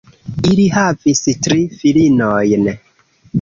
[0.51, 2.67] Ili havis tri filinojn.